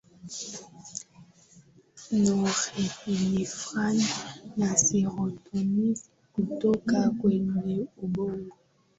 [2.21, 4.09] norepinephrine
[4.57, 5.93] na serotonin
[6.33, 8.55] kutoka kwenye ubongo